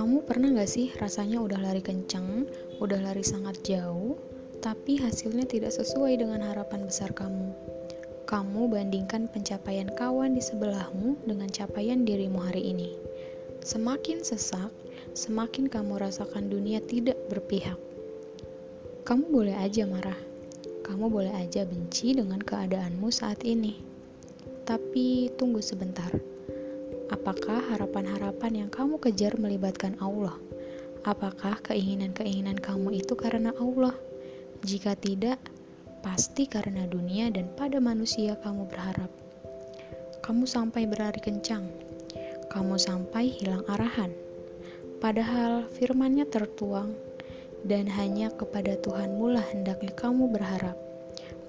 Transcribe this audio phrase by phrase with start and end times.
[0.00, 2.48] Pernah gak sih rasanya udah lari kenceng,
[2.80, 4.16] udah lari sangat jauh,
[4.64, 7.52] tapi hasilnya tidak sesuai dengan harapan besar kamu?
[8.24, 12.96] Kamu bandingkan pencapaian kawan di sebelahmu dengan capaian dirimu hari ini.
[13.60, 14.72] Semakin sesak,
[15.12, 17.76] semakin kamu rasakan dunia tidak berpihak.
[19.04, 20.16] Kamu boleh aja marah,
[20.86, 23.76] kamu boleh aja benci dengan keadaanmu saat ini.
[24.64, 26.08] Tapi tunggu sebentar
[27.10, 30.38] Apakah harapan-harapan yang kamu kejar melibatkan Allah?
[31.02, 33.98] Apakah keinginan-keinginan kamu itu karena Allah?
[34.62, 35.42] Jika tidak,
[36.06, 39.10] pasti karena dunia dan pada manusia kamu berharap.
[40.22, 41.66] Kamu sampai berlari kencang,
[42.46, 44.14] kamu sampai hilang arahan.
[45.02, 46.94] Padahal firmannya tertuang,
[47.66, 50.78] dan hanya kepada Tuhanmu lah hendaknya kamu berharap.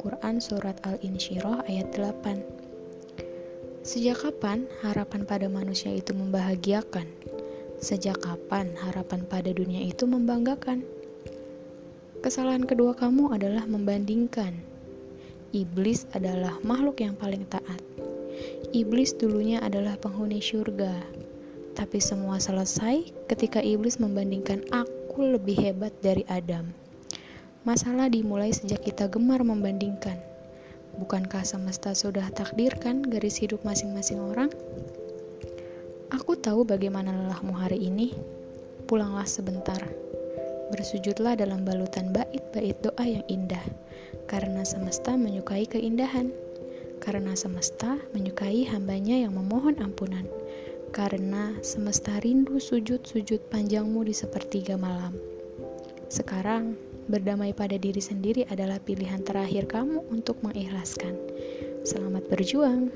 [0.02, 2.61] Quran Surat Al-Insyirah ayat 8
[3.82, 7.10] Sejak kapan harapan pada manusia itu membahagiakan?
[7.82, 10.86] Sejak kapan harapan pada dunia itu membanggakan?
[12.22, 14.54] Kesalahan kedua kamu adalah membandingkan.
[15.50, 17.82] Iblis adalah makhluk yang paling taat.
[18.70, 21.02] Iblis dulunya adalah penghuni surga.
[21.74, 26.70] Tapi semua selesai ketika iblis membandingkan aku lebih hebat dari Adam.
[27.66, 30.31] Masalah dimulai sejak kita gemar membandingkan.
[31.00, 34.52] Bukankah semesta sudah takdirkan garis hidup masing-masing orang?
[36.12, 38.12] Aku tahu bagaimana lelahmu hari ini.
[38.84, 39.80] Pulanglah sebentar.
[40.76, 43.64] Bersujudlah dalam balutan bait-bait doa yang indah.
[44.28, 46.36] Karena semesta menyukai keindahan.
[47.00, 50.28] Karena semesta menyukai hambanya yang memohon ampunan.
[50.92, 55.16] Karena semesta rindu sujud-sujud panjangmu di sepertiga malam.
[56.12, 56.76] Sekarang,
[57.10, 61.18] Berdamai pada diri sendiri adalah pilihan terakhir kamu untuk mengikhlaskan.
[61.82, 62.94] Selamat berjuang.